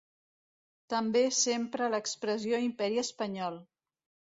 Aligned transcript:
També 0.93 1.21
s'empra 1.41 1.91
l'expressió 1.97 2.65
Imperi 2.71 3.01
Espanyol. 3.05 3.63